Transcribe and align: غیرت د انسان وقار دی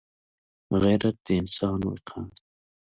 غیرت 0.81 1.17
د 1.25 1.27
انسان 1.41 1.79
وقار 1.89 2.27
دی 2.37 2.43